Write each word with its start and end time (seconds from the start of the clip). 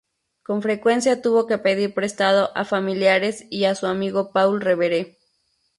Con 0.41 0.63
frecuencia 0.63 1.21
tuvo 1.21 1.45
que 1.45 1.59
pedir 1.59 1.93
prestado 1.93 2.49
a 2.55 2.65
familiares 2.65 3.45
y 3.51 3.65
a 3.65 3.75
su 3.75 3.85
amigo 3.85 4.31
Paul 4.31 4.59
Revere. 4.59 5.19